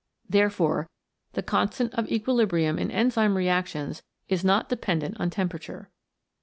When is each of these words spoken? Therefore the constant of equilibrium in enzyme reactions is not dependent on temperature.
Therefore 0.27 0.89
the 1.33 1.43
constant 1.43 1.93
of 1.93 2.11
equilibrium 2.11 2.79
in 2.79 2.89
enzyme 2.89 3.37
reactions 3.37 4.01
is 4.27 4.43
not 4.43 4.67
dependent 4.67 5.19
on 5.19 5.29
temperature. 5.29 5.91